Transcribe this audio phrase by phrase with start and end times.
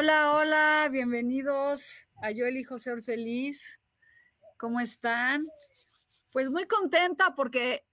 [0.00, 3.80] Hola, hola, bienvenidos a Yo elijo ser feliz.
[4.56, 5.44] ¿Cómo están?
[6.32, 7.84] Pues muy contenta porque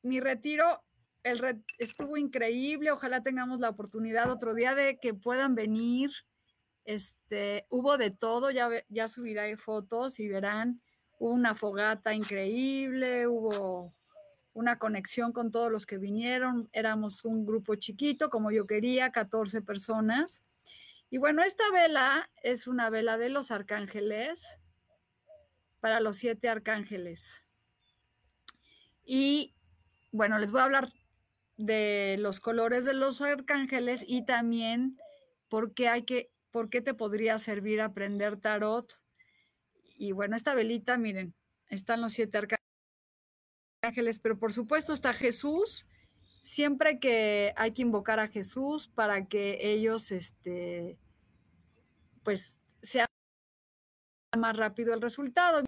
[0.00, 0.82] mi retiro
[1.22, 2.90] el estuvo increíble.
[2.92, 6.10] Ojalá tengamos la oportunidad otro día de que puedan venir.
[6.86, 10.80] Este, hubo de todo, ya, ya subiré fotos y verán.
[11.18, 13.92] Hubo una fogata increíble, hubo
[14.54, 16.70] una conexión con todos los que vinieron.
[16.72, 20.42] Éramos un grupo chiquito, como yo quería, 14 personas
[21.10, 24.56] y bueno, esta vela es una vela de los arcángeles
[25.80, 27.46] para los siete arcángeles.
[29.04, 29.56] Y
[30.12, 30.92] bueno, les voy a hablar
[31.56, 34.98] de los colores de los arcángeles y también
[35.48, 38.92] por qué hay que, por qué te podría servir aprender tarot.
[39.96, 41.34] Y bueno, esta velita, miren,
[41.68, 42.38] están los siete
[43.82, 45.86] arcángeles, pero por supuesto está Jesús,
[46.42, 50.98] siempre que hay que invocar a Jesús para que ellos, este,
[52.22, 53.06] pues, sea
[54.36, 55.64] más rápido el resultado.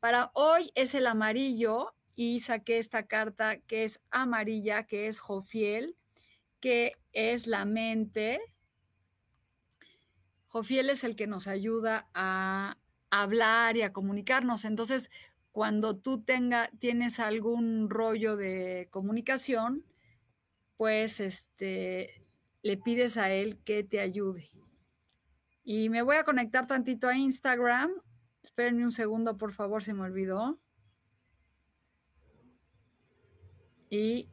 [0.00, 5.96] Para hoy es el amarillo y saqué esta carta que es amarilla, que es Jofiel,
[6.60, 8.40] que es la mente.
[10.48, 12.78] Jofiel es el que nos ayuda a
[13.10, 14.64] hablar y a comunicarnos.
[14.64, 15.10] Entonces,
[15.52, 19.84] cuando tú tenga, tienes algún rollo de comunicación,
[20.76, 22.26] pues este,
[22.62, 24.50] le pides a él que te ayude.
[25.64, 27.90] Y me voy a conectar tantito a Instagram.
[28.42, 30.60] Espérenme un segundo, por favor, se me olvidó.
[33.90, 34.28] Y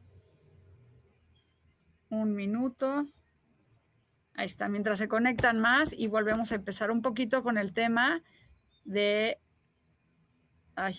[2.10, 3.06] un minuto.
[4.34, 8.20] Ahí está, mientras se conectan más y volvemos a empezar un poquito con el tema
[8.84, 9.38] de...
[10.74, 10.98] Ay.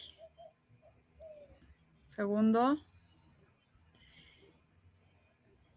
[2.07, 2.77] Segundo.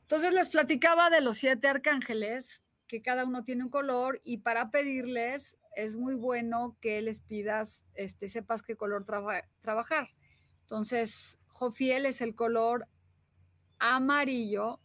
[0.08, 4.70] Entonces les platicaba de los siete arcángeles, que cada uno tiene un color y para
[4.70, 10.08] pedirles es muy bueno que les pidas, este, sepas qué color trabajar.
[10.62, 12.88] Entonces, Jofiel es el color
[13.78, 14.80] amarillo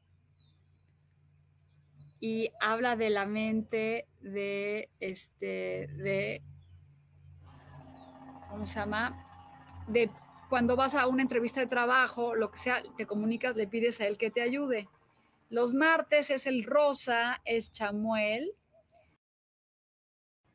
[2.20, 6.44] y habla de la mente de este de
[8.50, 9.26] ¿cómo se llama?
[9.88, 10.12] de
[10.50, 14.08] cuando vas a una entrevista de trabajo, lo que sea, te comunicas, le pides a
[14.08, 14.90] él que te ayude.
[15.54, 18.56] Los martes es el rosa, es chamuel.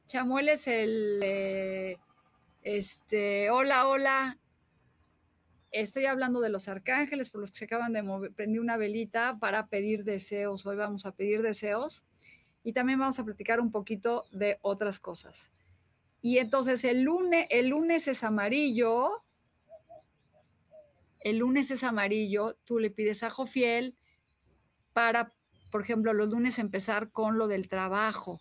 [0.08, 1.98] Chamuel es el, eh,
[2.62, 4.40] este, hola, hola.
[5.70, 8.32] Estoy hablando de los arcángeles por los que se acaban de mover.
[8.32, 10.66] Prendí una velita para pedir deseos.
[10.66, 12.02] Hoy vamos a pedir deseos.
[12.64, 15.52] Y también vamos a platicar un poquito de otras cosas.
[16.22, 19.22] Y entonces el lunes, el lunes es amarillo.
[21.20, 22.56] El lunes es amarillo.
[22.64, 23.94] Tú le pides a Jofiel
[24.98, 25.30] para,
[25.70, 28.40] por ejemplo, los lunes empezar con lo del trabajo.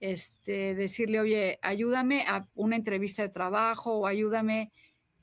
[0.00, 4.72] Este, decirle, oye, ayúdame a una entrevista de trabajo o ayúdame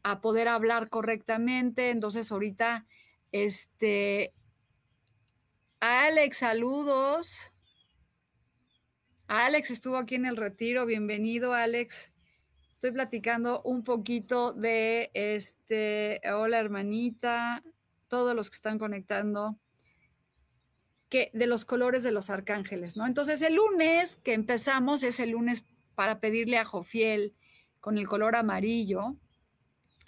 [0.02, 1.90] a poder hablar correctamente.
[1.90, 2.86] Entonces, ahorita,
[3.34, 4.32] este,
[5.82, 7.52] Alex, saludos.
[9.28, 10.85] Alex estuvo aquí en el retiro.
[10.85, 12.14] Bienvenido, Alex.
[12.72, 17.62] Estoy platicando un poquito de este, hola hermanita,
[18.08, 19.59] todos los que están conectando
[21.34, 23.06] de los colores de los arcángeles, ¿no?
[23.06, 25.64] Entonces el lunes que empezamos es el lunes
[25.96, 27.34] para pedirle a Jofiel
[27.79, 29.16] con el color amarillo.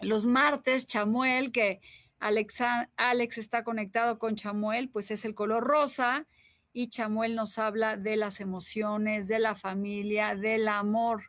[0.02, 1.82] Los martes, Chamuel, que
[2.20, 2.62] Alex,
[2.98, 6.28] Alex está conectado con Chamuel, pues es el color rosa
[6.74, 11.24] y Chamuel nos habla de las emociones, de la familia, del amor.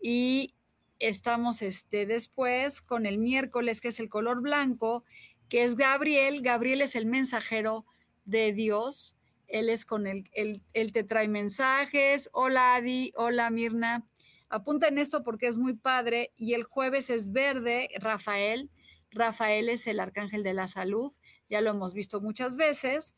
[0.00, 0.54] Y
[0.98, 5.04] estamos este, después con el miércoles, que es el color blanco,
[5.48, 6.42] que es Gabriel.
[6.42, 7.84] Gabriel es el mensajero
[8.26, 9.16] de Dios
[9.48, 12.28] Él es con el, él, él te trae mensajes.
[12.32, 14.04] Hola Adi, hola Mirna.
[14.48, 16.32] Apunten esto porque es muy padre.
[16.36, 18.70] Y el jueves es verde, Rafael.
[19.10, 21.12] Rafael es el arcángel de la salud,
[21.48, 23.14] ya lo hemos visto muchas veces.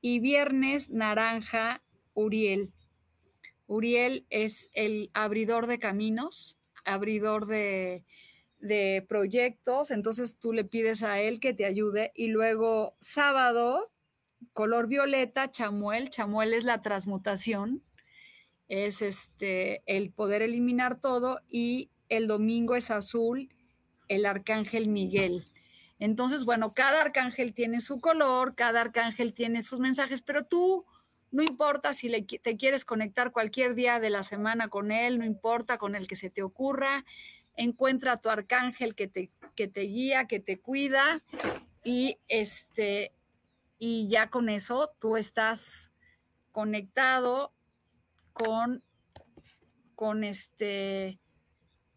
[0.00, 1.82] Y viernes, naranja,
[2.14, 2.72] Uriel.
[3.66, 8.04] Uriel es el abridor de caminos, abridor de,
[8.58, 12.12] de proyectos, entonces tú le pides a él que te ayude.
[12.14, 13.90] Y luego sábado,
[14.52, 16.10] color violeta, chamuel.
[16.10, 17.82] Chamuel es la transmutación,
[18.68, 23.48] es este el poder eliminar todo y el domingo es azul,
[24.08, 25.46] el arcángel Miguel.
[25.98, 30.86] Entonces, bueno, cada arcángel tiene su color, cada arcángel tiene sus mensajes, pero tú
[31.30, 35.78] no importa si te quieres conectar cualquier día de la semana con él, no importa
[35.78, 37.04] con el que se te ocurra,
[37.54, 41.22] encuentra a tu arcángel que te, que te guía, que te cuida
[41.84, 43.12] y este
[43.80, 45.90] y ya con eso tú estás
[46.52, 47.52] conectado
[48.34, 48.84] con,
[49.96, 51.18] con este,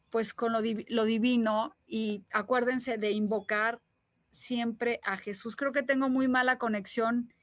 [0.10, 3.82] pues con lo, lo divino y acuérdense de invocar
[4.30, 5.58] siempre a Jesús.
[5.58, 7.34] Creo que tengo muy mala conexión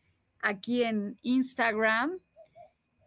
[0.41, 2.17] aquí en Instagram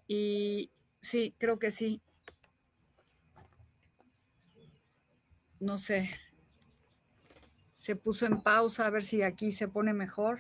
[0.08, 0.72] y
[1.02, 2.00] sí, creo que sí.
[5.60, 6.12] No sé.
[7.76, 10.40] Se puso en pausa a ver si aquí se pone mejor.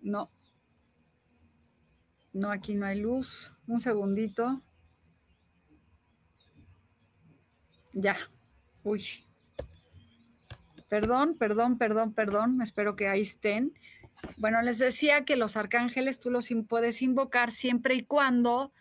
[0.00, 0.30] No.
[2.32, 3.52] No, aquí no hay luz.
[3.66, 4.62] Un segundito.
[7.92, 8.16] Ya.
[8.84, 9.04] Uy.
[10.88, 12.62] Perdón, perdón, perdón, perdón.
[12.62, 13.74] Espero que ahí estén.
[14.36, 18.72] Bueno, les decía que los arcángeles tú los puedes invocar siempre y cuando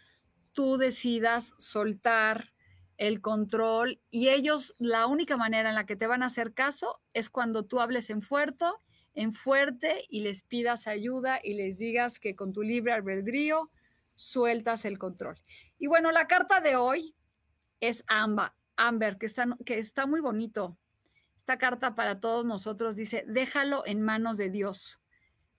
[0.54, 2.54] tú decidas soltar
[2.98, 7.00] el control y ellos la única manera en la que te van a hacer caso
[7.14, 8.66] es cuando tú hables en fuerte
[9.18, 13.72] en fuerte y les pidas ayuda y les digas que con tu libre albedrío
[14.14, 15.42] sueltas el control.
[15.80, 17.16] Y bueno, la carta de hoy
[17.80, 20.78] es Amber, Amber que está, que está muy bonito.
[21.36, 25.02] Esta carta para todos nosotros dice, déjalo en manos de Dios.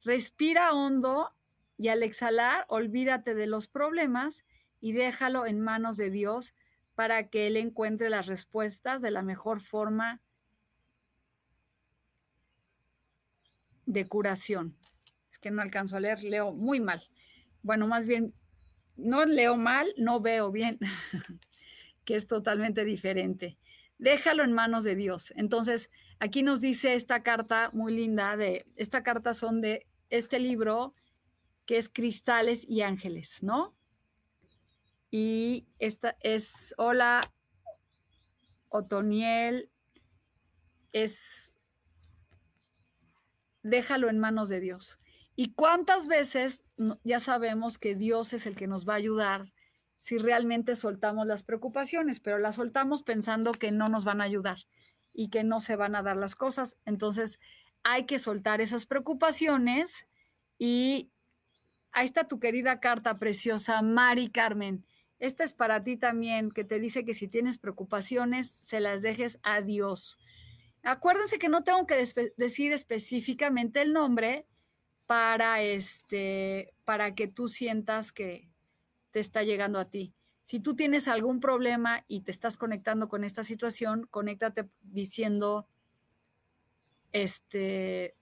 [0.05, 1.33] Respira hondo
[1.77, 4.45] y al exhalar, olvídate de los problemas
[4.81, 6.55] y déjalo en manos de Dios
[6.95, 10.23] para que Él encuentre las respuestas de la mejor forma
[13.89, 14.77] de curación.
[15.33, 17.03] Es que no alcanzo a leer, leo muy mal.
[17.63, 18.35] Bueno, más bien,
[18.97, 20.79] no leo mal, no veo bien,
[22.05, 23.57] que es totalmente diferente.
[23.99, 25.33] Déjalo en manos de Dios.
[25.37, 25.91] Entonces,
[26.21, 30.95] aquí nos dice esta carta muy linda de, esta carta son de este libro
[31.65, 33.75] que es Cristales y Ángeles, ¿no?
[35.11, 37.33] Y esta es, hola,
[38.69, 39.71] Otoniel,
[40.93, 41.55] es
[43.69, 44.99] déjalo en manos de Dios.
[45.37, 46.65] ¿Y cuántas veces
[47.05, 49.53] ya sabemos que Dios es el que nos va a ayudar
[49.97, 54.67] si realmente soltamos las preocupaciones, pero las soltamos pensando que no nos van a ayudar
[55.13, 56.77] y que no se van a dar las cosas?
[56.85, 57.39] Entonces,
[57.85, 60.07] hay que soltar esas preocupaciones
[60.59, 61.11] y
[61.93, 64.85] ahí está tu querida carta preciosa, Mari Carmen.
[65.19, 69.39] Esta es para ti también, que te dice que si tienes preocupaciones, se las dejes
[69.43, 70.19] a Dios.
[70.83, 71.97] Acuérdense que no tengo que
[72.37, 74.47] decir específicamente el nombre
[75.07, 78.49] para, este, para que tú sientas que
[79.11, 80.15] te está llegando a ti.
[80.45, 85.67] Si tú tienes algún problema y te estás conectando con esta situación, conéctate diciendo,
[87.13, 88.15] este,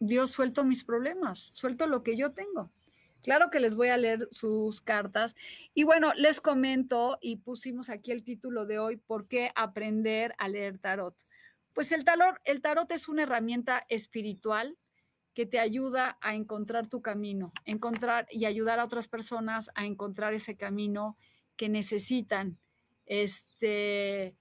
[0.00, 2.70] Dios suelto mis problemas, suelto lo que yo tengo.
[3.26, 5.34] Claro que les voy a leer sus cartas.
[5.74, 10.46] Y bueno, les comento y pusimos aquí el título de hoy, ¿por qué aprender a
[10.46, 11.12] leer tarot?
[11.74, 14.78] Pues el tarot, el tarot es una herramienta espiritual
[15.34, 20.32] que te ayuda a encontrar tu camino, encontrar y ayudar a otras personas a encontrar
[20.32, 21.16] ese camino
[21.56, 22.60] que necesitan.
[23.06, 24.36] Este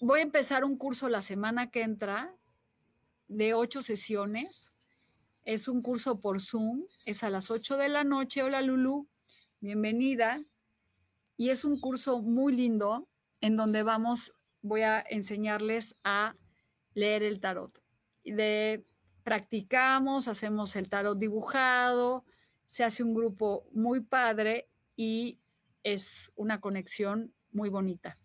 [0.00, 2.34] voy a empezar un curso la semana que entra
[3.28, 4.72] de ocho sesiones
[5.46, 8.42] es un curso por Zoom, es a las 8 de la noche.
[8.42, 9.06] Hola Lulu,
[9.60, 10.36] bienvenida.
[11.36, 13.06] Y es un curso muy lindo
[13.40, 16.34] en donde vamos, voy a enseñarles a
[16.94, 17.80] leer el tarot.
[18.24, 18.84] De,
[19.22, 22.24] practicamos, hacemos el tarot dibujado,
[22.66, 25.38] se hace un grupo muy padre y
[25.84, 28.16] es una conexión muy bonita.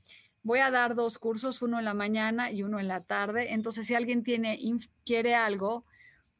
[0.41, 3.53] Voy a dar dos cursos, uno en la mañana y uno en la tarde.
[3.53, 4.59] Entonces, si alguien tiene,
[5.05, 5.85] quiere algo,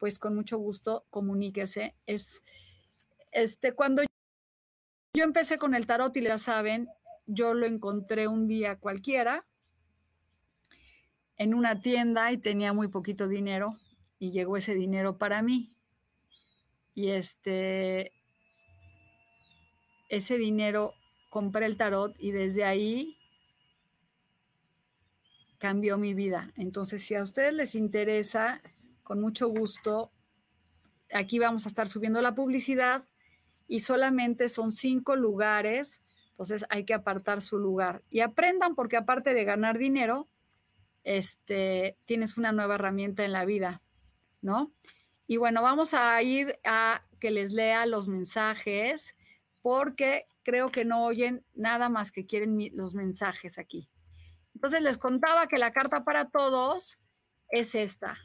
[0.01, 1.96] pues con mucho gusto comuníquese.
[2.08, 2.41] Es
[3.31, 4.01] este cuando
[5.13, 6.89] yo empecé con el tarot y ya saben,
[7.27, 9.46] yo lo encontré un día cualquiera
[11.38, 13.75] en una tienda y tenía muy poquito dinero
[14.17, 15.72] y llegó ese dinero para mí.
[16.96, 18.12] Y este,
[20.10, 20.96] ese dinero
[21.29, 23.20] compré el tarot y desde ahí
[25.60, 26.51] cambió mi vida.
[26.55, 28.63] Entonces, si a ustedes les interesa,
[29.03, 30.12] con mucho gusto,
[31.13, 33.05] aquí vamos a estar subiendo la publicidad
[33.67, 38.03] y solamente son cinco lugares, entonces hay que apartar su lugar.
[38.10, 40.27] Y aprendan porque aparte de ganar dinero,
[41.03, 43.81] este, tienes una nueva herramienta en la vida,
[44.41, 44.72] ¿no?
[45.27, 49.15] Y bueno, vamos a ir a que les lea los mensajes
[49.62, 53.89] porque creo que no oyen nada más que quieren los mensajes aquí.
[54.55, 57.00] Entonces les contaba que la carta para todos
[57.50, 58.17] es esta.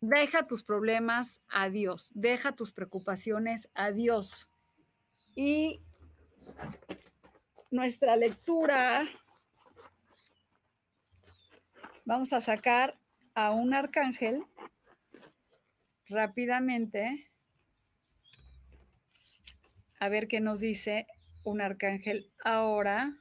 [0.00, 4.50] Deja tus problemas a Dios, deja tus preocupaciones a Dios.
[5.34, 5.82] Y
[7.70, 9.08] nuestra lectura,
[12.04, 12.98] vamos a sacar
[13.34, 14.44] a un arcángel
[16.08, 17.30] rápidamente
[20.00, 21.06] a ver qué nos dice
[21.44, 23.16] un arcángel ahora,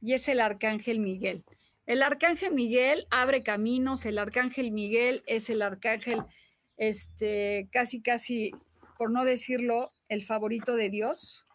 [0.00, 1.44] y es el arcángel Miguel.
[1.86, 6.22] El arcángel Miguel abre caminos, el arcángel Miguel es el arcángel,
[6.76, 8.52] este, casi, casi,
[8.96, 11.46] por no decirlo, el favorito de Dios.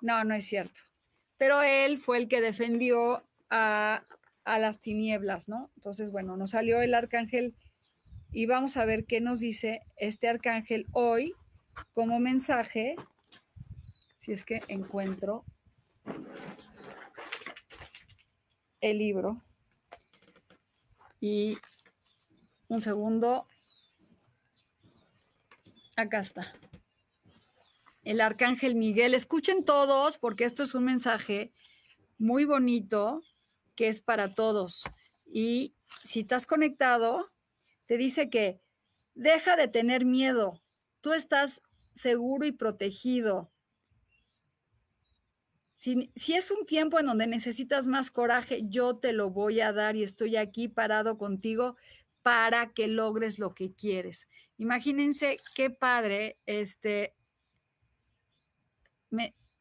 [0.00, 0.82] No, no es cierto.
[1.36, 4.02] Pero él fue el que defendió a,
[4.44, 5.70] a las tinieblas, ¿no?
[5.76, 7.54] Entonces, bueno, nos salió el arcángel
[8.32, 11.32] y vamos a ver qué nos dice este arcángel hoy
[11.92, 12.96] como mensaje
[14.18, 15.44] si es que encuentro
[18.80, 19.45] el libro.
[21.26, 21.58] Y
[22.68, 23.48] un segundo.
[25.96, 26.54] Acá está.
[28.04, 29.12] El arcángel Miguel.
[29.12, 31.52] Escuchen todos porque esto es un mensaje
[32.16, 33.22] muy bonito
[33.74, 34.84] que es para todos.
[35.26, 37.32] Y si estás conectado,
[37.86, 38.60] te dice que
[39.14, 40.62] deja de tener miedo.
[41.00, 41.60] Tú estás
[41.92, 43.50] seguro y protegido.
[45.86, 49.94] Si, es un tiempo en donde necesitas más coraje, yo te lo voy a dar
[49.94, 51.76] y estoy aquí parado contigo
[52.22, 54.26] para que logres lo que quieres.
[54.58, 57.14] Imagínense qué padre, este,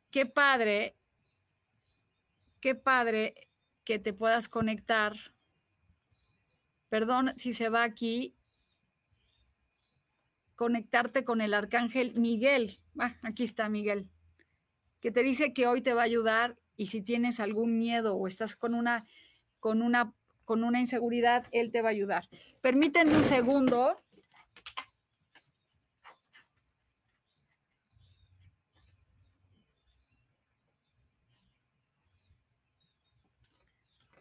[0.10, 0.96] qué padre,
[2.60, 3.48] qué padre
[3.84, 5.16] que te puedas conectar.
[6.90, 8.34] Perdón si se va aquí,
[10.56, 12.80] conectarte con el arcángel Miguel.
[12.98, 14.10] Ah, aquí está Miguel
[15.06, 18.26] que te dice que hoy te va a ayudar y si tienes algún miedo o
[18.26, 19.06] estás con una,
[19.60, 22.28] con una, con una inseguridad, él te va a ayudar.
[22.62, 24.02] Permítanme un segundo.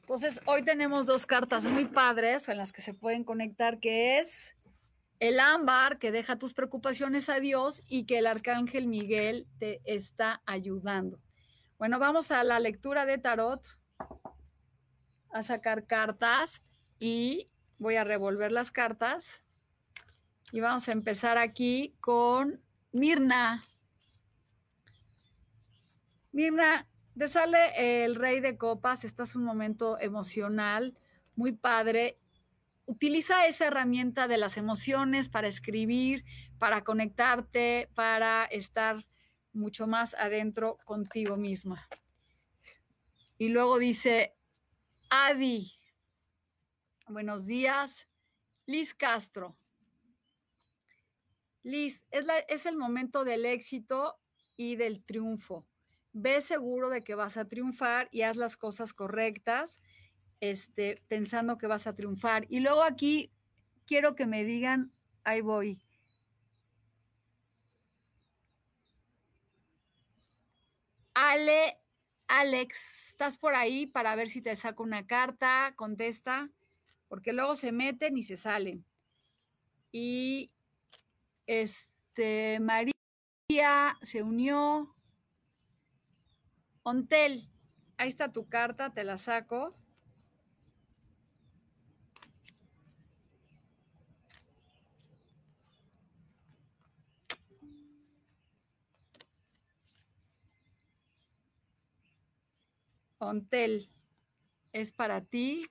[0.00, 4.54] Entonces, hoy tenemos dos cartas muy padres en las que se pueden conectar, que es
[5.20, 10.42] el ámbar que deja tus preocupaciones a Dios y que el arcángel Miguel te está
[10.46, 11.20] ayudando.
[11.78, 13.66] Bueno, vamos a la lectura de tarot,
[15.30, 16.62] a sacar cartas
[16.98, 19.40] y voy a revolver las cartas.
[20.52, 23.64] Y vamos a empezar aquí con Mirna.
[26.32, 30.96] Mirna, te sale el rey de copas, estás un momento emocional,
[31.36, 32.18] muy padre
[32.86, 36.24] utiliza esa herramienta de las emociones para escribir,
[36.58, 39.06] para conectarte, para estar
[39.52, 41.88] mucho más adentro contigo misma.
[43.38, 44.34] Y luego dice,
[45.10, 45.72] Adi,
[47.08, 48.08] buenos días,
[48.66, 49.56] Liz Castro.
[51.62, 54.18] Liz, es, el momento del éxito
[54.56, 55.66] y del triunfo.
[56.12, 59.80] Ve seguro de que vas a triunfar y haz las cosas correctas
[60.40, 62.46] este, pensando que vas a triunfar.
[62.48, 63.30] Y luego aquí
[63.86, 64.92] quiero que me digan,
[65.24, 65.80] ahí voy.
[71.14, 71.78] Ale,
[72.26, 75.72] Alex, ¿estás por ahí para ver si te saco una carta?
[75.76, 76.50] Contesta,
[77.08, 78.84] porque luego se meten y se salen.
[79.92, 80.50] Y
[81.46, 82.94] este, María
[84.02, 84.94] se unió.
[86.82, 87.48] Ontel,
[87.96, 89.76] ahí está tu carta, te la saco.
[103.26, 103.90] Ontel,
[104.72, 105.66] es para ti.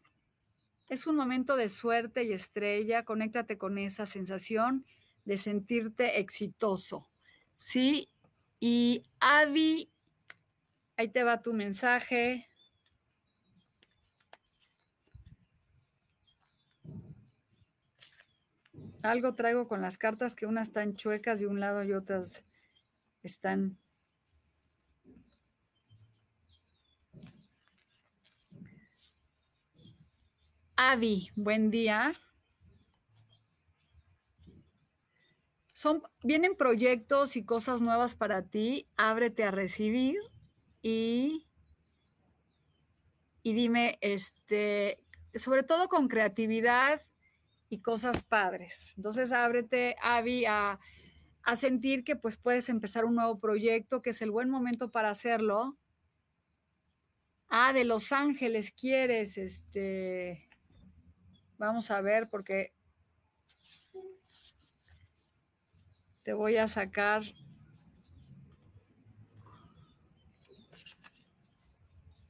[0.89, 3.03] Es un momento de suerte y estrella.
[3.03, 4.85] Conéctate con esa sensación
[5.25, 7.09] de sentirte exitoso.
[7.57, 8.09] ¿Sí?
[8.59, 9.89] Y Adi,
[10.97, 12.47] ahí te va tu mensaje.
[19.01, 22.45] Algo traigo con las cartas que unas están chuecas de un lado y otras
[23.21, 23.77] están...
[30.93, 32.13] Avi, buen día.
[35.73, 38.87] Son, vienen proyectos y cosas nuevas para ti.
[38.95, 40.15] Ábrete a recibir
[40.83, 41.47] y,
[43.41, 44.99] y dime, este,
[45.33, 47.01] sobre todo con creatividad
[47.69, 48.93] y cosas padres.
[48.95, 50.79] Entonces, ábrete, Avi, a,
[51.41, 55.09] a sentir que pues puedes empezar un nuevo proyecto, que es el buen momento para
[55.09, 55.75] hacerlo.
[57.49, 60.52] Ah, de Los Ángeles quieres, este,
[61.65, 62.73] vamos a ver, porque
[66.23, 67.23] te voy a sacar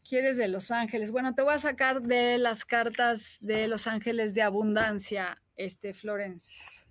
[0.07, 1.09] quieres de Los Ángeles?
[1.09, 6.85] Bueno, te voy a sacar de las cartas de Los Ángeles de Abundancia, este Florence.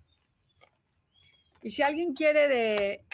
[1.63, 3.05] Y si alguien quiere de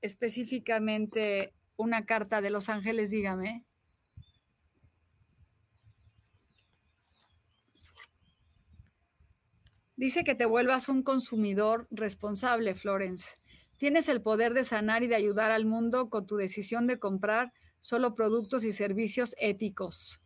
[0.00, 3.65] específicamente una carta de Los Ángeles, dígame.
[9.96, 13.38] Dice que te vuelvas un consumidor responsable, Florence.
[13.78, 17.52] Tienes el poder de sanar y de ayudar al mundo con tu decisión de comprar
[17.80, 20.20] solo productos y servicios éticos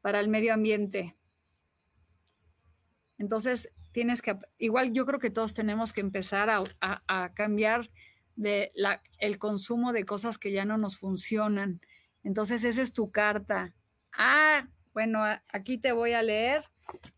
[0.00, 1.14] para el medio ambiente.
[3.18, 7.90] Entonces, tienes que, igual yo creo que todos tenemos que empezar a, cambiar
[8.34, 11.80] de la, el consumo de cosas que ya no nos funcionan.
[12.22, 13.74] Entonces, esa es tu carta.
[14.16, 15.22] Ah, bueno,
[15.52, 16.64] aquí te voy a leer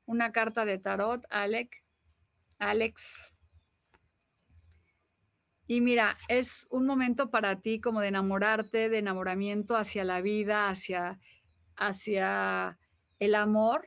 [0.06, 1.70] una carta de tarot, Alex.
[2.58, 3.32] Alex.
[5.66, 10.70] Y mira, es un momento para ti como de enamorarte, de enamoramiento hacia la vida,
[10.70, 11.20] hacia,
[11.76, 12.78] hacia
[13.18, 13.86] el amor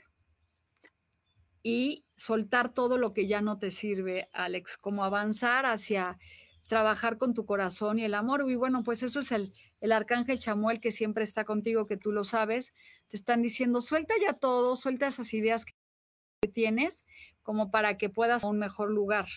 [1.63, 6.17] y soltar todo lo que ya no te sirve, Alex, como avanzar hacia
[6.67, 8.45] trabajar con tu corazón y el amor.
[8.47, 12.11] Y bueno, pues eso es el, el arcángel Chamuel que siempre está contigo, que tú
[12.11, 12.73] lo sabes.
[13.09, 15.73] Te están diciendo, suelta ya todo, suelta esas ideas que
[16.47, 17.05] tienes
[17.43, 19.27] como para que puedas a un mejor lugar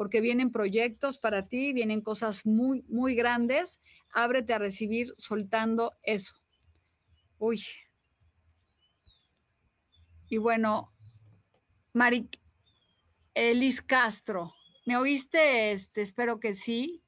[0.00, 3.80] porque vienen proyectos para ti, vienen cosas muy, muy grandes.
[4.14, 6.32] Ábrete a recibir soltando eso.
[7.36, 7.62] Uy.
[10.30, 10.90] Y bueno,
[11.92, 12.30] Mari
[13.34, 14.54] Elis Castro,
[14.86, 15.72] ¿me oíste?
[15.72, 17.02] Este, espero que sí,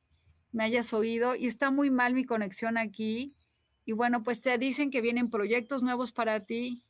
[0.50, 1.34] me hayas oído.
[1.34, 3.34] Y está muy mal mi conexión aquí.
[3.86, 6.84] Y bueno, pues te dicen que vienen proyectos nuevos para ti.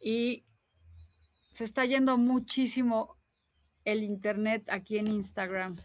[0.00, 0.44] Y
[1.52, 3.16] se está yendo muchísimo
[3.84, 5.76] el internet aquí en Instagram.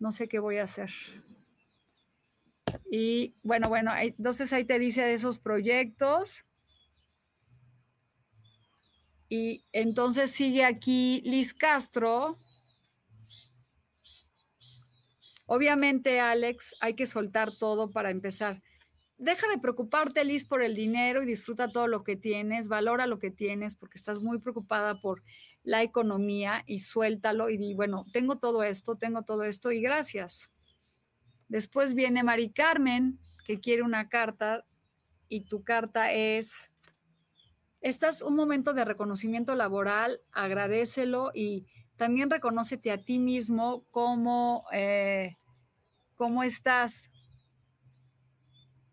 [0.00, 0.90] No sé qué voy a hacer.
[2.90, 6.44] Y bueno, bueno, entonces ahí te dice de esos proyectos.
[9.28, 12.38] Y entonces sigue aquí Liz Castro.
[15.46, 18.62] Obviamente, Alex, hay que soltar todo para empezar.
[19.24, 23.18] Deja de preocuparte, Liz, por el dinero y disfruta todo lo que tienes, valora lo
[23.18, 25.22] que tienes, porque estás muy preocupada por
[25.62, 30.50] la economía y suéltalo y bueno, tengo todo esto, tengo todo esto y gracias.
[31.48, 34.66] Después viene Mari Carmen, que quiere una carta
[35.26, 36.70] y tu carta es,
[37.80, 41.64] estás un momento de reconocimiento laboral, agradecelo y
[41.96, 45.38] también reconócete a ti mismo cómo, eh,
[46.14, 47.08] cómo estás.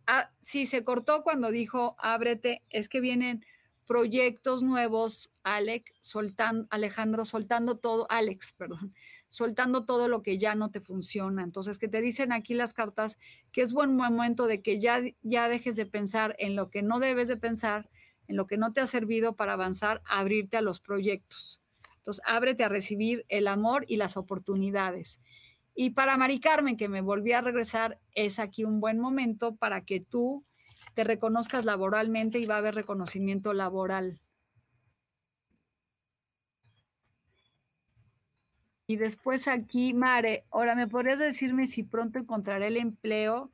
[0.08, 3.46] Ah, sí, se cortó cuando dijo ábrete, es que vienen
[3.88, 8.94] proyectos nuevos, Alex, soltando, Alejandro, soltando todo, Alex, perdón,
[9.28, 11.44] soltando todo lo que ya no te funciona.
[11.44, 13.18] Entonces, que te dicen aquí las cartas
[13.52, 17.00] que es buen momento de que ya, ya dejes de pensar en lo que no
[17.00, 17.90] debes de pensar,
[18.28, 21.62] en lo que no te ha servido para avanzar, abrirte a los proyectos.
[21.98, 25.20] Entonces, ábrete a recibir el amor y las oportunidades.
[25.74, 29.86] Y para Mari Carmen, que me volví a regresar, es aquí un buen momento para
[29.86, 30.46] que tú
[30.94, 34.20] te reconozcas laboralmente y va a haber reconocimiento laboral.
[38.88, 43.50] Y después aquí, Mare, ahora, ¿me podrías decirme si pronto encontraré el empleo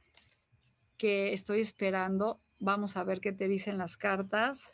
[0.98, 2.42] que estoy esperando?
[2.58, 4.72] Vamos a ver qué te dicen las cartas.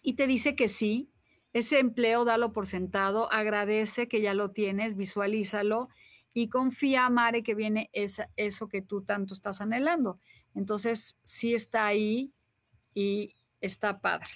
[0.00, 1.10] Y te dice que sí,
[1.56, 5.88] ese empleo dalo por sentado, agradece que ya lo tienes, visualízalo
[6.34, 10.20] y confía, Mare, que viene esa, eso que tú tanto estás anhelando.
[10.54, 12.30] Entonces, sí está ahí
[12.92, 14.28] y está padre.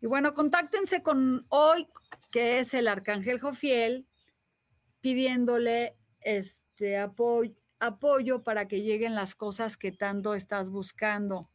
[0.00, 1.86] Y bueno, contáctense con hoy,
[2.32, 4.08] que es el Arcángel Jofiel,
[5.00, 11.48] pidiéndole este apoyo, apoyo para que lleguen las cosas que tanto estás buscando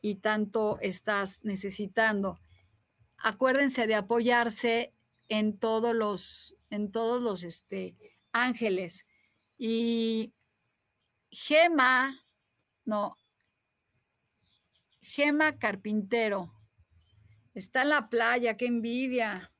[0.00, 2.38] y tanto estás necesitando.
[3.20, 4.90] Acuérdense de apoyarse
[5.28, 7.96] en todos los, en todos los este,
[8.32, 9.04] ángeles.
[9.58, 10.34] Y
[11.30, 12.24] Gema,
[12.84, 13.16] no,
[15.02, 16.52] Gema Carpintero.
[17.54, 19.50] Está en la playa, qué envidia.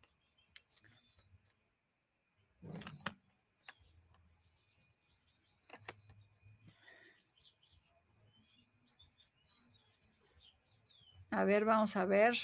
[11.33, 12.37] A ver, vamos a ver.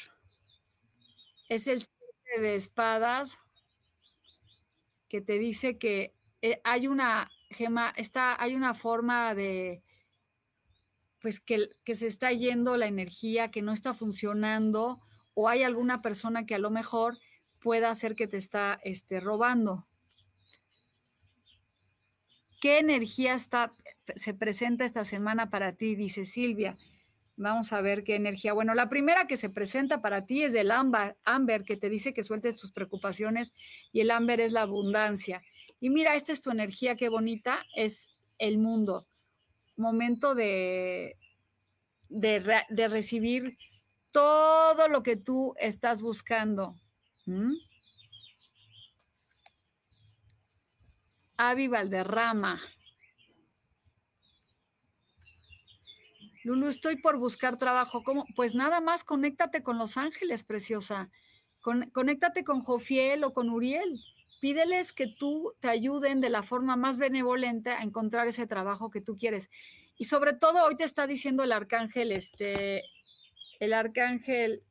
[1.48, 3.38] Es el siete de espadas
[5.08, 9.82] que te dice que eh, hay una gema, está, hay una forma de,
[11.20, 14.98] pues que, que, se está yendo la energía, que no está funcionando,
[15.34, 17.18] o hay alguna persona que a lo mejor
[17.60, 19.84] pueda hacer que te está este, robando.
[22.60, 23.72] ¿Qué energía está,
[24.14, 25.94] se presenta esta semana para ti?
[25.94, 26.76] Dice Silvia.
[27.36, 28.54] Vamos a ver qué energía.
[28.54, 32.14] Bueno, la primera que se presenta para ti es del ámbar, ámbar, que te dice
[32.14, 33.52] que sueltes tus preocupaciones
[33.92, 35.42] y el ámbar es la abundancia.
[35.78, 39.06] Y mira, esta es tu energía, qué bonita, es el mundo.
[39.76, 41.18] Momento de,
[42.08, 43.58] de, recibir
[44.12, 46.74] todo lo que tú estás buscando.
[47.26, 47.52] ¿Mm?
[51.36, 52.60] Valderrama.
[56.46, 58.04] Lulu, estoy por buscar trabajo.
[58.04, 58.24] ¿Cómo?
[58.36, 61.10] Pues nada más conéctate con los ángeles, preciosa.
[61.92, 64.00] conéctate con Jofiel o con Uriel.
[64.40, 69.00] Pídeles que tú te ayuden de la forma más benevolente a encontrar ese trabajo que
[69.00, 69.50] tú quieres.
[69.98, 72.84] Y sobre todo hoy te está diciendo el arcángel, este,
[73.58, 74.62] el arcángel,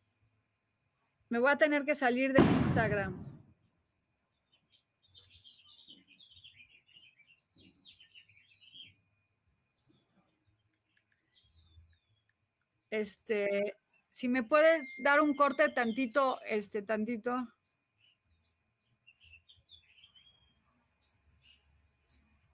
[1.28, 3.35] me voy a tener que salir de Instagram.
[13.00, 13.76] Este,
[14.10, 17.36] si me puedes dar un corte tantito, este, tantito.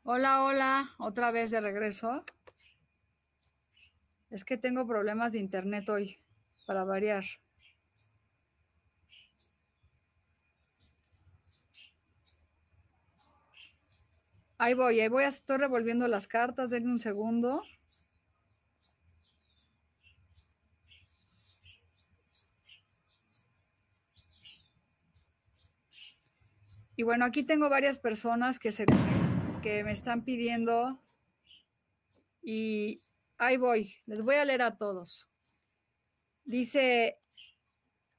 [0.02, 2.26] Hola, hola, otra vez de regreso.
[4.32, 6.18] Es que tengo problemas de internet hoy,
[6.66, 7.24] para variar.
[14.58, 17.62] Ahí voy, ahí voy, estoy revolviendo las cartas, denme un segundo.
[27.02, 28.86] Y bueno, aquí tengo varias personas que, se,
[29.64, 31.02] que me están pidiendo
[32.44, 33.00] y
[33.40, 35.28] ahí voy, les voy a leer a todos.
[36.44, 37.18] Dice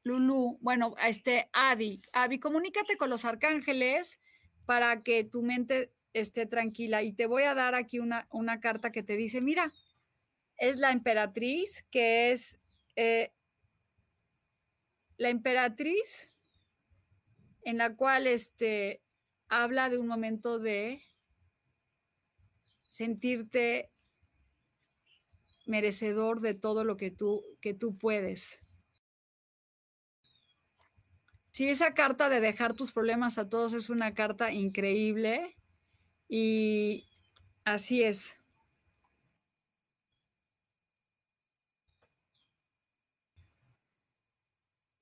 [0.03, 4.19] Lulu, bueno, este Adi, Adi, comunícate con los arcángeles
[4.67, 7.05] para que tu mente esté tranquila.
[7.05, 9.73] Y te voy a dar aquí una, una carta que te dice, mira,
[10.57, 12.59] es la emperatriz, que es
[12.97, 13.33] eh,
[15.19, 16.32] la emperatriz
[17.63, 19.03] en la cual este,
[19.49, 21.03] habla de un momento de
[22.91, 23.91] sentirte
[25.67, 28.61] merecedor de todo lo que tú, que tú puedes.
[31.51, 35.57] Sí, esa carta de dejar tus problemas a todos es una carta increíble
[36.29, 37.07] y
[37.65, 38.37] así es.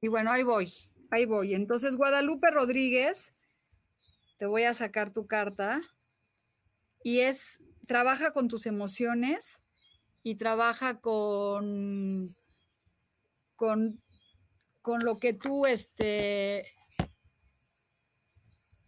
[0.01, 0.73] Y bueno, ahí voy.
[1.11, 1.55] Ahí voy.
[1.55, 3.35] Entonces, Guadalupe Rodríguez,
[4.39, 5.81] te voy a sacar tu carta.
[7.03, 9.63] Y es, trabaja con tus emociones
[10.23, 12.35] y trabaja con,
[13.57, 13.99] con,
[14.83, 16.67] con lo que tú, este,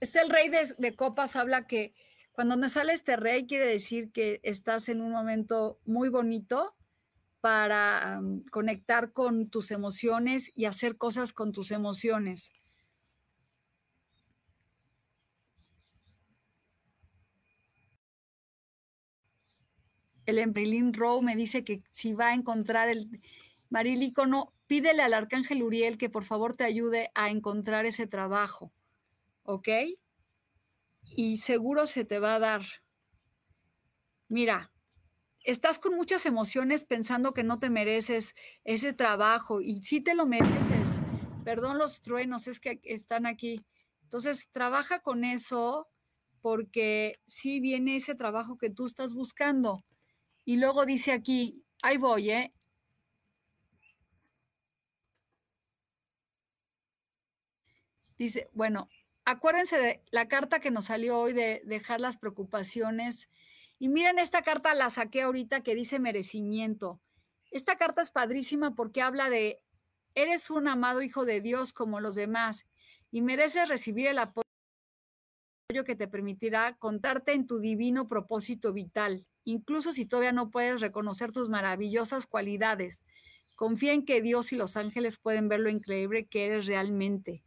[0.02, 1.94] es el rey de, copas, habla que
[2.32, 6.74] cuando no sale este rey quiere decir que estás en un momento muy bonito
[7.42, 12.52] para conectar con tus emociones y hacer cosas con tus emociones.
[20.24, 23.20] El Embrilín Rowe me dice que si va a encontrar el
[23.70, 28.72] Marilícono, pídele al arcángel Uriel que por favor te ayude a encontrar ese trabajo,
[29.42, 29.68] ¿ok?
[31.16, 32.62] Y seguro se te va a dar.
[34.28, 34.71] Mira,
[35.44, 40.26] estás con muchas emociones pensando que no te mereces ese trabajo y sí te lo
[40.26, 41.00] mereces.
[41.44, 43.64] Perdón los truenos, es que están aquí.
[44.04, 45.88] Entonces, trabaja con eso
[46.40, 49.84] porque sí viene ese trabajo que tú estás buscando.
[50.44, 52.52] Y luego dice aquí, ahí voy, ¿eh?
[58.18, 58.88] Dice, bueno,
[59.24, 63.28] acuérdense de la carta que nos salió hoy de dejar las preocupaciones
[63.82, 67.00] y miren, esta carta la saqué ahorita que dice merecimiento.
[67.50, 69.60] Esta carta es padrísima porque habla de
[70.14, 72.64] Eres un amado hijo de Dios como los demás
[73.10, 74.44] y mereces recibir el apoyo
[75.84, 81.32] que te permitirá contarte en tu divino propósito vital, incluso si todavía no puedes reconocer
[81.32, 83.02] tus maravillosas cualidades.
[83.56, 87.42] Confía en que Dios y los ángeles pueden ver lo increíble que eres realmente.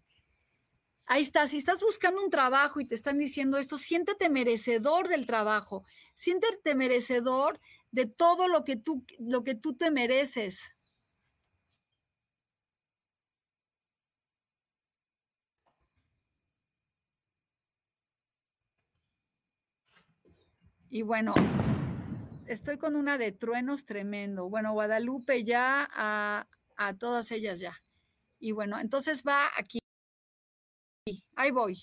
[1.07, 5.25] Ahí está, si estás buscando un trabajo y te están diciendo esto, siéntete merecedor del
[5.27, 5.83] trabajo,
[6.15, 7.59] siéntete merecedor
[7.91, 10.71] de todo lo que tú, lo que tú te mereces.
[20.89, 21.33] Y bueno,
[22.47, 24.49] estoy con una de truenos tremendo.
[24.49, 27.75] Bueno, Guadalupe ya, a, a todas ellas ya.
[28.39, 29.79] Y bueno, entonces va aquí.
[31.45, 31.77] Ahí voy.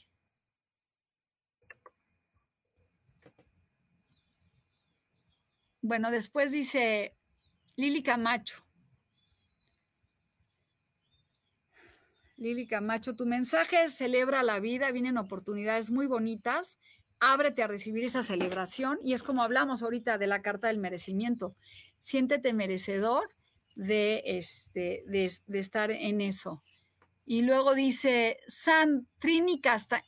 [5.81, 7.17] Bueno, después dice
[7.77, 8.57] Lili Camacho.
[12.37, 16.77] Lili Camacho, tu mensaje celebra la vida, vienen oportunidades muy bonitas
[17.21, 21.55] ábrete a recibir esa celebración y es como hablamos ahorita de la carta del merecimiento.
[22.01, 23.29] Siéntete merecedor
[23.77, 26.65] de, este, de, estar en eso.
[27.25, 30.03] Y luego dice, San Trini Casta,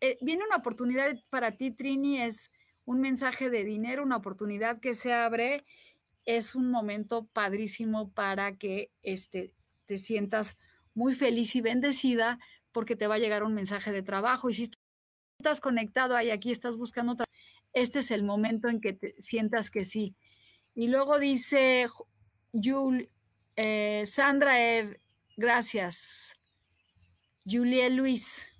[0.00, 2.50] eh, viene una oportunidad para ti, Trini, es
[2.84, 5.64] un mensaje de dinero, una oportunidad que se abre,
[6.24, 9.52] es un momento padrísimo para que este,
[9.86, 10.56] te sientas
[10.94, 12.38] muy feliz y bendecida
[12.72, 14.50] porque te va a llegar un mensaje de trabajo.
[14.50, 14.70] Y si
[15.38, 17.26] estás conectado ahí, aquí estás buscando otra,
[17.72, 20.14] este es el momento en que te sientas que sí.
[20.74, 21.88] Y luego dice
[22.52, 23.08] Jul,
[23.56, 25.00] eh, Sandra Ev,
[25.36, 26.35] gracias.
[27.48, 28.52] Julie Luis.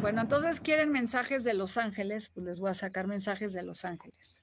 [0.00, 3.84] Bueno, entonces quieren mensajes de Los Ángeles, pues les voy a sacar mensajes de Los
[3.84, 4.42] Ángeles.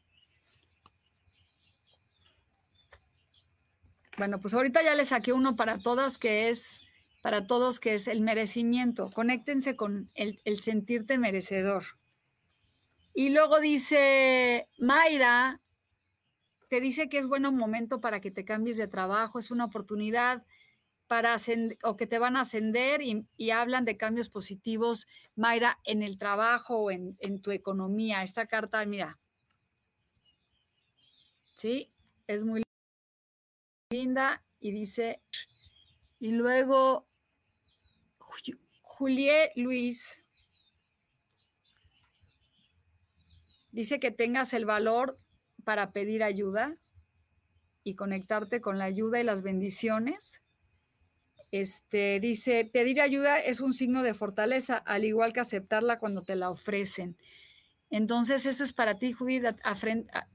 [4.18, 6.82] Bueno, pues ahorita ya les saqué uno para todas que es
[7.24, 9.10] para todos, que es el merecimiento.
[9.10, 11.86] Conéctense con el, sentirte merecedor.
[13.14, 15.62] Y luego dice Mayra,
[16.68, 20.44] te dice que es buen momento para que te cambies de trabajo, es una oportunidad
[21.08, 21.38] para
[21.84, 26.78] o que te van a ascender y, hablan de cambios positivos, Mayra, en el trabajo
[26.78, 28.24] o en, en tu economía.
[28.24, 29.20] Esta carta, mira,
[31.56, 31.92] sí,
[32.28, 32.64] es muy
[33.90, 35.22] linda y dice,
[36.20, 37.08] y luego
[38.82, 40.24] Juliet Luis
[43.72, 45.20] dice que tengas el valor
[45.64, 46.78] para pedir ayuda
[47.84, 50.43] y conectarte con la ayuda y las bendiciones.
[51.54, 56.36] Este dice, pedir ayuda es un signo de fortaleza, al igual que aceptarla cuando te
[56.36, 57.16] la ofrecen.
[57.92, 59.44] Entonces, eso es para ti, Judith,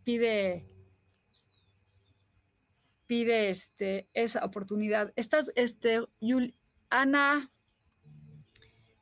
[0.05, 0.65] pide
[3.09, 5.13] pide este, esa oportunidad.
[5.17, 6.05] Estás, este,
[6.89, 7.51] Ana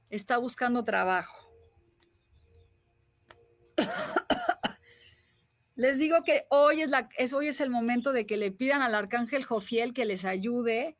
[0.08, 1.52] está buscando trabajo.
[5.74, 8.80] Les digo que hoy es, la, es, hoy es el momento de que le pidan
[8.80, 10.96] al arcángel Jofiel que les ayude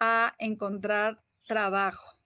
[0.00, 2.16] a encontrar trabajo.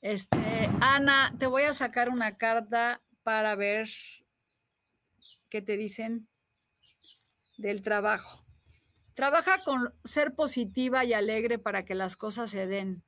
[0.00, 3.88] Este, Ana, te voy a sacar una carta para ver
[5.48, 6.28] qué te dicen
[7.56, 8.44] del trabajo.
[9.14, 13.02] Trabaja con ser positiva y alegre para que las cosas se den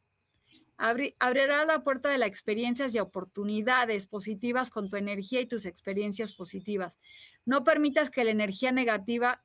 [0.76, 6.32] abrirá la puerta de las experiencias y oportunidades positivas con tu energía y tus experiencias
[6.32, 6.98] positivas.
[7.44, 9.42] No permitas que la energía negativa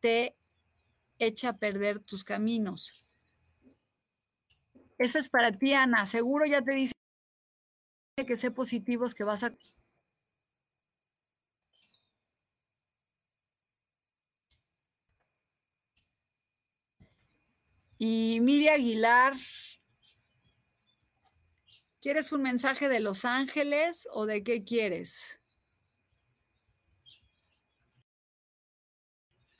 [0.00, 0.36] te
[1.26, 2.90] eche a perder tus caminos.
[4.98, 6.06] Esa es para ti, Ana.
[6.06, 6.92] Seguro ya te dice
[8.26, 9.54] que sé positivos que vas a
[17.98, 19.34] Y Miriam Aguilar
[22.02, 25.41] ¿Quieres un mensaje de Los Ángeles o de qué quieres?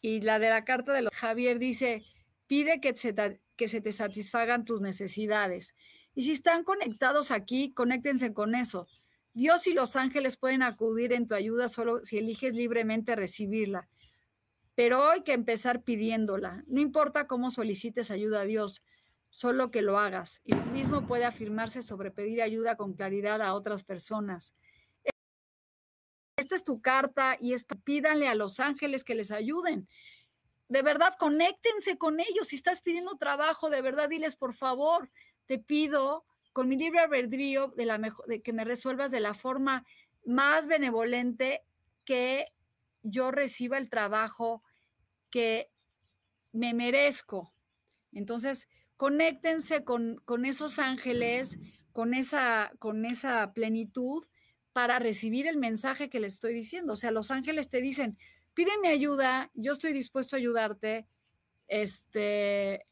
[0.03, 2.03] Y la de la carta de los Javier dice,
[2.47, 3.15] pide que se,
[3.57, 5.75] que se te satisfagan tus necesidades.
[6.15, 8.87] Y si están conectados aquí, conéctense con eso.
[9.33, 13.89] Dios y los ángeles pueden acudir en tu ayuda solo si eliges libremente recibirla.
[14.75, 16.65] Pero hay que empezar pidiéndola.
[16.67, 18.83] No importa cómo solicites ayuda a Dios,
[19.31, 20.43] solo que lo hagas.
[20.45, 24.55] Y lo mismo puede afirmarse sobre pedir ayuda con claridad a otras personas.
[26.53, 29.89] Es tu carta y es pídanle a los ángeles que les ayuden.
[30.69, 32.49] De verdad, conéctense con ellos.
[32.49, 35.11] Si estás pidiendo trabajo, de verdad, diles, por favor,
[35.47, 39.35] te pido con mi libre albedrío de, la mejor, de que me resuelvas de la
[39.35, 39.85] forma
[40.25, 41.63] más benevolente
[42.05, 42.47] que
[43.03, 44.63] yo reciba el trabajo
[45.31, 45.71] que
[46.53, 47.53] me merezco.
[48.13, 51.59] Entonces, conéctense con, con esos ángeles,
[51.93, 54.25] con esa, con esa plenitud
[54.73, 56.95] para recibir el mensaje que les estoy diciendo.
[56.95, 58.19] O sea, los ángeles te dicen,
[58.55, 61.07] pídeme ayuda, yo estoy dispuesto a ayudarte,
[61.69, 62.87] este,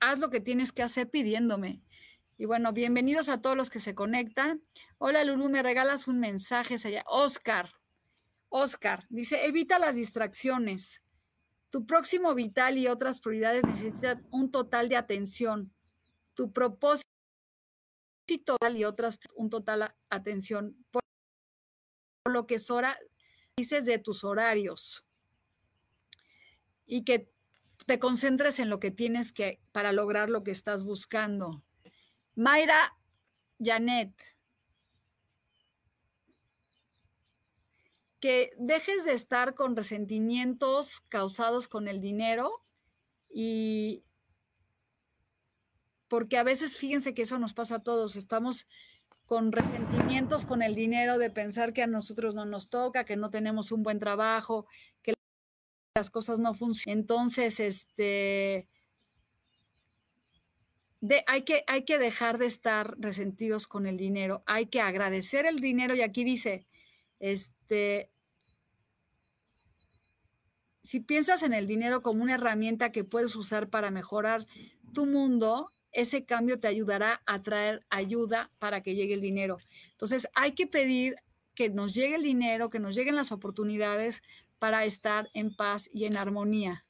[0.00, 1.82] haz lo que tienes que hacer pidiéndome.
[2.36, 4.62] Y bueno, bienvenidos a todos los que se conectan.
[4.98, 6.76] Hola Lulu, me regalas un mensaje.
[7.06, 7.72] Oscar,
[8.48, 11.02] Oscar, dice, evita las distracciones.
[11.70, 15.72] Tu próximo vital y otras prioridades necesitan un total de atención.
[16.34, 17.07] Tu propósito
[18.76, 20.76] y otras un total atención.
[20.90, 21.02] Por
[22.26, 22.98] lo que es hora,
[23.56, 25.04] dices de tus horarios.
[26.86, 27.30] Y que
[27.86, 31.62] te concentres en lo que tienes que para lograr lo que estás buscando.
[32.34, 32.92] Mayra
[33.58, 34.12] Janet,
[38.20, 42.62] que dejes de estar con resentimientos causados con el dinero
[43.30, 44.04] y
[46.08, 48.66] porque a veces fíjense que eso nos pasa a todos, estamos
[49.26, 53.28] con resentimientos con el dinero de pensar que a nosotros no nos toca, que no
[53.28, 54.66] tenemos un buen trabajo,
[55.02, 55.12] que
[55.94, 57.00] las cosas no funcionan.
[57.00, 58.66] Entonces, este,
[61.26, 65.60] hay, que, hay que dejar de estar resentidos con el dinero, hay que agradecer el
[65.60, 66.66] dinero y aquí dice,
[67.20, 68.10] este,
[70.82, 74.46] si piensas en el dinero como una herramienta que puedes usar para mejorar
[74.94, 79.58] tu mundo, ese cambio te ayudará a traer ayuda para que llegue el dinero.
[79.90, 81.16] Entonces, hay que pedir
[81.54, 84.22] que nos llegue el dinero, que nos lleguen las oportunidades
[84.60, 86.84] para estar en paz y en armonía.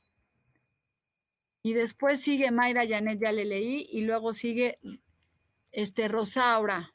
[1.62, 4.78] Y después sigue Mayra Janet, ya le leí, y luego sigue
[5.72, 6.94] este Rosaura.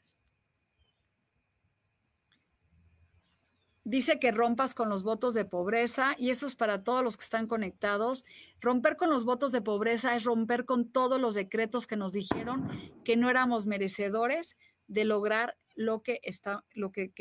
[3.84, 7.24] Dice que rompas con los votos de pobreza y eso es para todos los que
[7.24, 8.24] están conectados.
[8.58, 12.66] Romper con los votos de pobreza es romper con todos los decretos que nos dijeron
[13.04, 17.12] que no éramos merecedores de lograr lo que, está, lo que,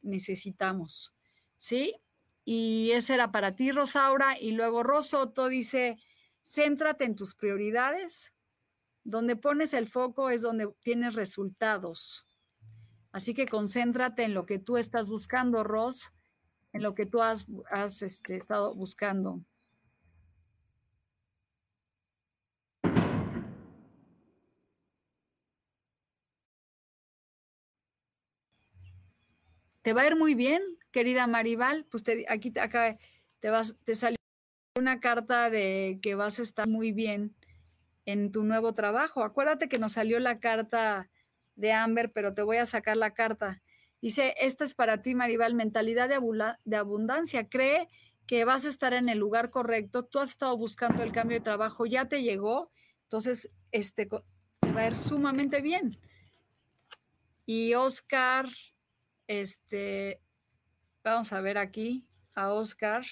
[0.00, 1.12] necesitamos.
[1.58, 1.94] ¿Sí?
[2.42, 4.40] Y ese era para ti, Rosaura.
[4.40, 5.98] Y luego Rosoto dice,
[6.42, 8.32] céntrate en tus prioridades.
[9.04, 12.27] Donde pones el foco es donde tienes resultados.
[13.18, 16.12] Así que concéntrate en lo que tú estás buscando, Ross,
[16.72, 17.48] en lo que tú has,
[18.00, 19.40] este, estado buscando.
[29.82, 31.86] Te va a ir muy bien, querida Maribal.
[31.90, 32.98] Pues aquí te, acá
[33.40, 34.16] te, vas, te salió
[34.76, 37.34] una carta de que vas a estar muy bien
[38.04, 39.24] en tu nuevo trabajo.
[39.24, 41.10] Acuérdate que nos salió la carta
[41.58, 43.60] de Amber, pero te voy a sacar la carta.
[44.00, 47.48] Dice, esta es para ti, Maribal, mentalidad de, abundancia.
[47.48, 47.88] Cree
[48.26, 50.04] que vas a estar en el lugar correcto.
[50.04, 52.70] Tú has estado buscando el cambio de trabajo, ya te llegó.
[53.02, 55.98] Entonces, este, te va a ir sumamente bien.
[57.44, 58.46] Y Oscar,
[59.26, 60.20] este,
[61.02, 63.04] vamos a ver aquí a Oscar.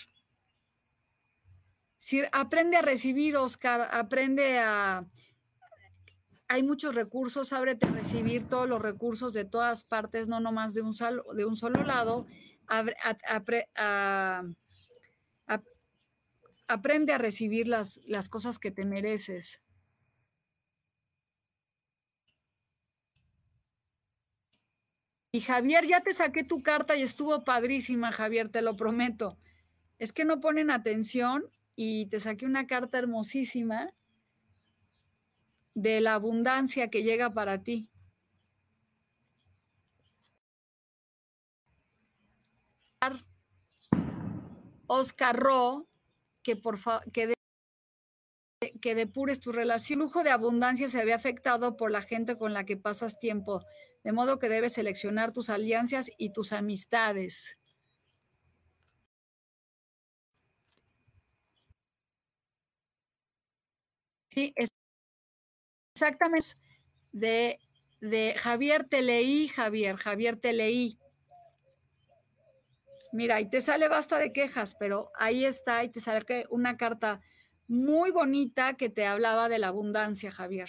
[2.30, 5.04] Aprende a recibir, Oscar, aprende a,
[6.48, 10.82] hay muchos recursos, ábrete a recibir todos los recursos de todas partes, no nomás de
[10.82, 10.92] un,
[11.36, 12.26] de un solo lado.
[16.68, 19.60] aprende a recibir las, las cosas que te mereces.
[25.32, 29.36] Y Javier, ya te saqué tu carta y estuvo padrísima, Javier, te lo prometo.
[29.98, 33.92] Es que no ponen atención y te saqué una carta hermosísima
[35.76, 37.88] de la abundancia que llega para ti.
[44.86, 45.86] Oscar Ro,
[46.42, 46.80] que por
[47.12, 47.34] que,
[48.80, 50.00] que depures tu relación.
[50.00, 53.62] El lujo de abundancia se ve afectado por la gente con la que pasas tiempo,
[54.02, 57.58] de modo que debes seleccionar tus alianzas y tus amistades.
[64.30, 64.75] Sí, es
[65.96, 66.48] Exactamente.
[67.14, 67.58] De,
[68.02, 70.98] de Javier te leí, Javier, Javier te leí.
[73.12, 77.22] Mira, y te sale basta de quejas, pero ahí está, y te sale una carta
[77.66, 80.68] muy bonita que te hablaba de la abundancia, Javier.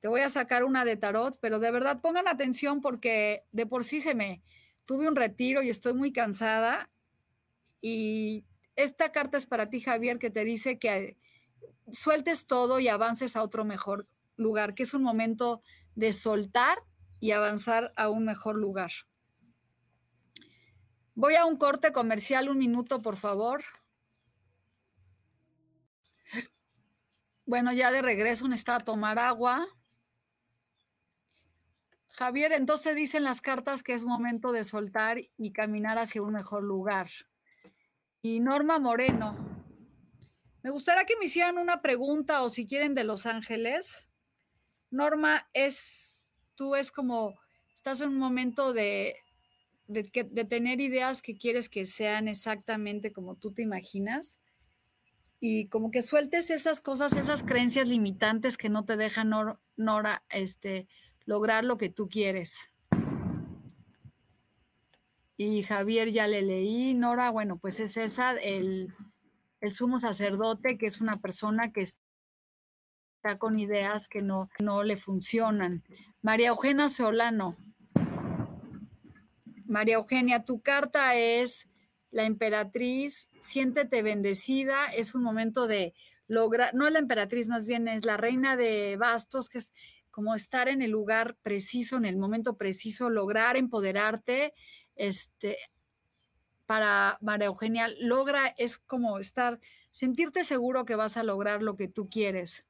[0.00, 3.84] Te voy a sacar una de tarot, pero de verdad pongan atención porque de por
[3.84, 4.42] sí se me
[4.84, 6.90] tuve un retiro y estoy muy cansada.
[7.80, 8.44] Y
[8.76, 11.16] esta carta es para ti, Javier, que te dice que
[11.92, 15.62] sueltes todo y avances a otro mejor lugar, que es un momento
[15.94, 16.82] de soltar
[17.20, 18.90] y avanzar a un mejor lugar.
[21.14, 23.62] Voy a un corte comercial, un minuto, por favor.
[27.44, 29.66] Bueno, ya de regreso está a tomar agua.
[32.06, 36.62] Javier, entonces dicen las cartas que es momento de soltar y caminar hacia un mejor
[36.62, 37.10] lugar.
[38.22, 39.51] Y Norma Moreno,
[40.62, 44.08] me gustaría que me hicieran una pregunta o si quieren de Los Ángeles.
[44.90, 47.38] Norma, es, tú es como,
[47.74, 49.14] estás en un momento de,
[49.86, 54.38] de, de tener ideas que quieres que sean exactamente como tú te imaginas
[55.44, 59.32] y como que sueltes esas cosas, esas creencias limitantes que no te dejan,
[59.76, 60.86] Nora, este,
[61.24, 62.70] lograr lo que tú quieres.
[65.36, 68.94] Y Javier ya le leí, Nora, bueno, pues es esa, el,
[69.62, 74.96] el sumo sacerdote, que es una persona que está con ideas que no, no le
[74.96, 75.84] funcionan.
[76.20, 77.56] María Eugenia Solano.
[79.64, 81.68] María Eugenia, tu carta es
[82.10, 85.94] la emperatriz, siéntete bendecida, es un momento de
[86.26, 89.72] lograr, no la emperatriz, más bien es la reina de bastos, que es
[90.10, 94.54] como estar en el lugar preciso, en el momento preciso, lograr empoderarte,
[94.96, 95.56] este,
[96.72, 99.60] para María Eugenia, logra, es como estar,
[99.90, 102.64] sentirte seguro que vas a lograr lo que tú quieres.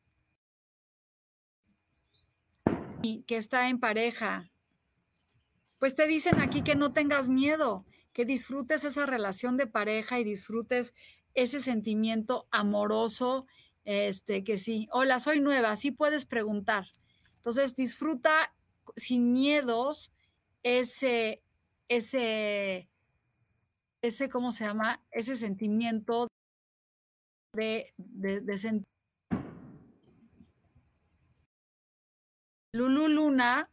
[3.00, 4.50] Y que está en pareja.
[5.78, 10.24] Pues te dicen aquí que no tengas miedo, que disfrutes esa relación de pareja y
[10.24, 10.94] disfrutes
[11.34, 13.46] ese sentimiento amoroso,
[13.84, 16.88] este, que sí, hola, soy nueva, sí puedes preguntar.
[17.36, 18.52] Entonces, disfruta
[18.96, 20.12] sin miedos
[20.64, 21.40] ese,
[21.86, 22.88] ese,
[24.02, 25.00] ese, ¿cómo se llama?
[25.10, 26.26] Ese sentimiento
[27.54, 28.84] de, de, de
[32.74, 33.70] Lulu Luna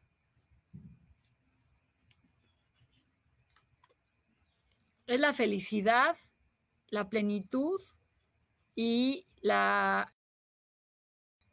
[5.08, 6.16] es la felicidad,
[6.90, 7.82] la plenitud
[8.76, 10.14] y la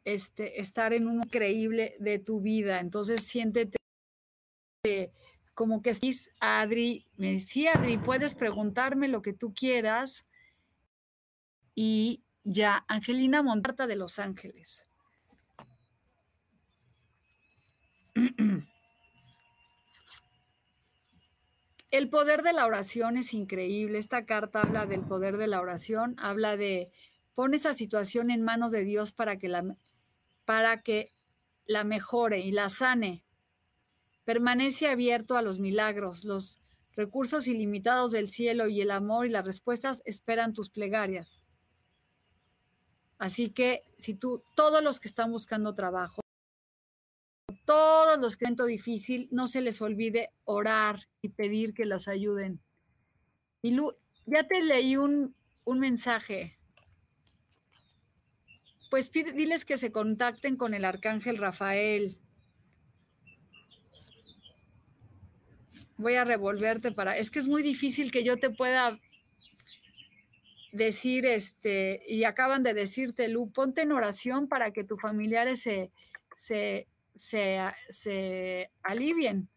[0.03, 2.79] este, estar en un increíble de tu vida.
[2.79, 3.77] Entonces siéntete
[5.57, 10.27] como que sí, Adri, me decía Adri, puedes preguntarme lo que tú quieras.
[11.73, 14.87] Y ya, Angelina Montarta de Los Ángeles.
[21.89, 23.97] El poder de la oración es increíble.
[23.97, 26.91] Esta carta habla del poder de la oración, habla de
[27.33, 29.75] pon esa situación en manos de Dios para que la,
[30.45, 31.15] para que
[31.65, 33.23] la mejore y la sane.
[34.27, 36.59] Permanece abierto a los milagros, los
[36.97, 41.45] recursos ilimitados del cielo y el amor y las respuestas esperan tus plegarias.
[43.19, 46.19] Así que si tú, todos los que están buscando trabajo,
[47.63, 52.59] todos los que siento difícil, no se les olvide orar y pedir que los ayuden.
[53.61, 56.59] Y Lu, ya te leí un, un mensaje.
[58.89, 62.19] Pues pide, diles que se contacten con el arcángel Rafael.
[65.97, 67.17] Voy a revolverte para.
[67.17, 68.99] Es que es muy difícil que yo te pueda
[70.71, 75.91] decir, este, y acaban de decirte, Lu, ponte en oración para que tus familiares se,
[76.35, 76.87] se
[77.17, 79.49] se, se alivien.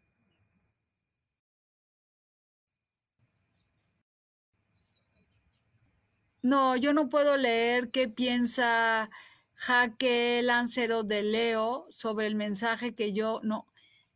[6.43, 9.11] No, yo no puedo leer qué piensa
[9.55, 13.66] Jaque Lancero de Leo sobre el mensaje que yo no.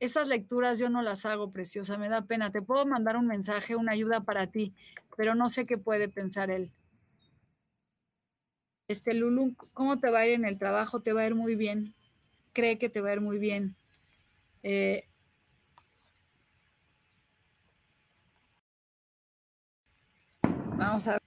[0.01, 2.51] Esas lecturas yo no las hago, preciosa, me da pena.
[2.53, 4.75] Te puedo mandar un mensaje, una ayuda para ti,
[5.17, 6.71] pero no sé qué puede pensar él.
[8.89, 11.01] Este Lulu, ¿cómo te va a ir en el trabajo?
[11.01, 11.95] Te va a ir muy bien
[12.55, 13.77] cree que te va a ir muy bien.
[14.63, 15.05] Eh,
[20.79, 21.21] vamos a ver.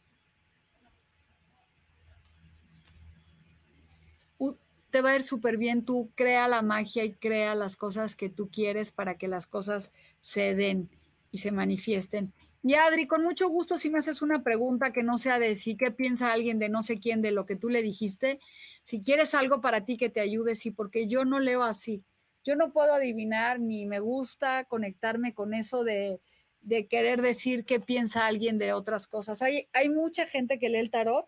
[4.89, 8.29] Te va a ir súper bien, tú crea la magia y crea las cosas que
[8.29, 10.89] tú quieres para que las cosas se den
[11.31, 12.33] y se manifiesten.
[12.63, 15.77] Y Adri, con mucho gusto, si me haces una pregunta que no sea de si
[15.77, 18.39] qué piensa alguien de no sé quién de lo que tú le dijiste,
[18.83, 22.03] si quieres algo para ti que te ayude, sí, porque yo no leo así.
[22.43, 26.19] Yo no puedo adivinar ni me gusta conectarme con eso de,
[26.61, 29.41] de querer decir qué piensa alguien de otras cosas.
[29.41, 31.27] Hay, hay mucha gente que lee el tarot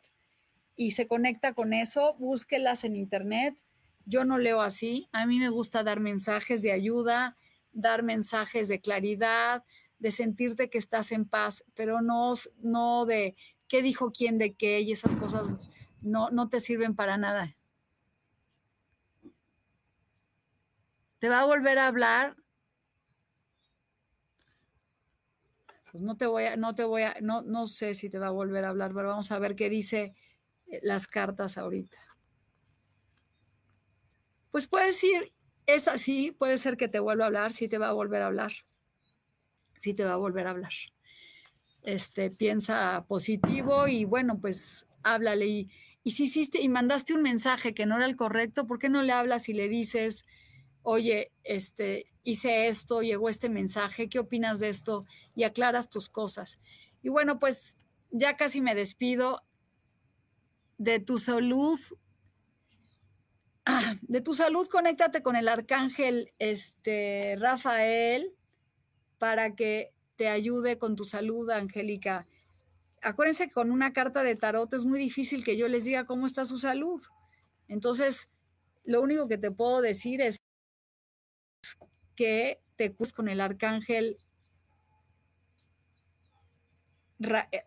[0.79, 3.53] y se conecta con eso, búsquelas en internet.
[4.05, 5.09] Yo no leo así.
[5.11, 7.35] A mí me gusta dar mensajes de ayuda,
[7.73, 9.65] dar mensajes de claridad,
[9.99, 13.35] de sentirte que estás en paz, pero no, no de
[13.67, 15.69] qué dijo quién de qué y esas cosas
[16.01, 17.57] no, no te sirven para nada.
[21.19, 22.37] ¿Te va a volver a hablar?
[25.91, 28.27] Pues no te voy a, no te voy a, no, no sé si te va
[28.27, 30.15] a volver a hablar, pero vamos a ver qué dice
[30.81, 31.97] las cartas ahorita.
[34.51, 35.31] pues puedes ir,
[35.65, 38.27] es así, puede ser que te vuelva a hablar, sí te va a volver a
[38.27, 38.51] hablar,
[39.77, 40.71] sí te va a volver a hablar.
[41.81, 45.69] Este, piensa positivo y bueno, pues háblale y,
[46.03, 49.03] y si hiciste y mandaste un mensaje que no era el correcto, ¿por qué no
[49.03, 50.25] le hablas y le dices,
[50.81, 55.05] oye, este, hice esto, llegó este mensaje, ¿qué opinas de esto?
[55.35, 56.59] Y aclaras tus cosas.
[57.01, 57.77] Y bueno, pues
[58.11, 59.43] ya casi me despido
[60.79, 61.79] de tu salud.
[64.01, 68.33] De tu salud, conéctate con el arcángel este, Rafael
[69.19, 72.25] para que te ayude con tu salud, Angélica.
[73.03, 76.25] Acuérdense que con una carta de tarot es muy difícil que yo les diga cómo
[76.25, 77.01] está su salud.
[77.67, 78.29] Entonces,
[78.85, 80.37] lo único que te puedo decir es
[82.15, 84.17] que te cuides con el arcángel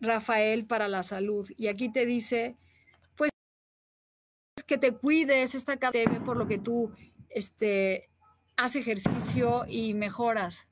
[0.01, 1.49] Rafael para la salud.
[1.57, 2.57] Y aquí te dice,
[4.73, 6.91] que te cuides, esta carta por lo que tú
[7.29, 8.09] este,
[8.57, 10.67] haces ejercicio y mejoras.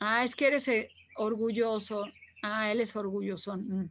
[0.00, 2.06] Ah, es que eres eh, orgulloso.
[2.42, 3.58] Ah, él es orgulloso.
[3.58, 3.90] Mm.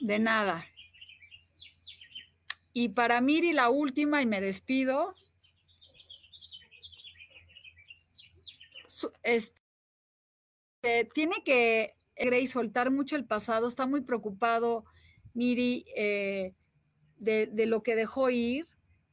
[0.00, 0.66] De nada.
[2.74, 5.14] Y para Miri, la última, y me despido.
[9.22, 9.54] Este,
[11.14, 14.84] tiene que Grace soltar mucho el pasado, está muy preocupado
[15.34, 16.54] Miri eh,
[17.18, 18.66] de, lo que dejó ir.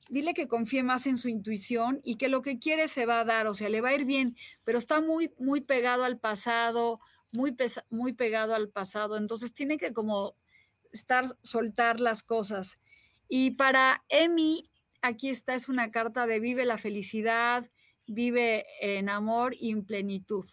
[0.10, 3.26] Dile que confíe más en su intuición y que lo que quiere se va a
[3.26, 7.00] dar, o sea, le va a ir bien, pero está muy, muy pegado al pasado,
[7.32, 7.56] muy,
[7.90, 10.36] muy pegado al pasado, entonces tiene que como
[10.92, 12.80] estar, soltar las cosas.
[13.28, 14.70] Y para Emi,
[15.02, 17.70] aquí está, es una carta de vive la felicidad,
[18.06, 20.46] vive en amor y en plenitud.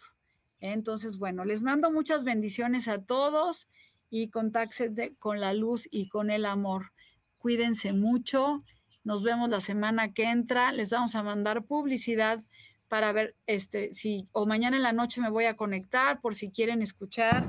[0.61, 3.67] Entonces, bueno, les mando muchas bendiciones a todos
[4.09, 6.91] y contáctense con la luz y con el amor.
[7.39, 8.59] Cuídense mucho.
[9.03, 10.71] Nos vemos la semana que entra.
[10.71, 12.39] Les vamos a mandar publicidad
[12.87, 16.51] para ver este si o mañana en la noche me voy a conectar por si
[16.51, 17.47] quieren escuchar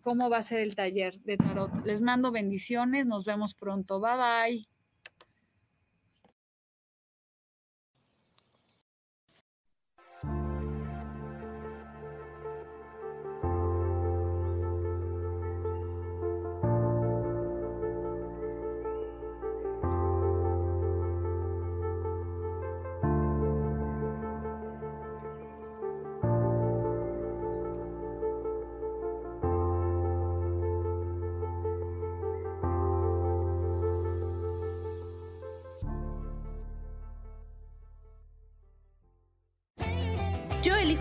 [0.00, 1.84] cómo va a ser el taller de tarot.
[1.84, 4.00] Les mando bendiciones, nos vemos pronto.
[4.00, 4.77] Bye bye.